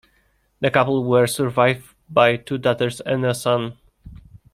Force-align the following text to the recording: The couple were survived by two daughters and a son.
The 0.61 0.71
couple 0.71 1.03
were 1.07 1.27
survived 1.27 1.93
by 2.09 2.35
two 2.35 2.57
daughters 2.57 3.01
and 3.01 3.23
a 3.23 3.35
son. 3.35 3.77